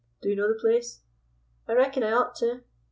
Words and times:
Do 0.19 0.29
you 0.29 0.35
know 0.35 0.47
the 0.51 0.59
place?" 0.59 1.01
"I 1.67 1.73
reckon 1.73 2.01
I 2.01 2.11
ought 2.13 2.33
to." 2.37 2.63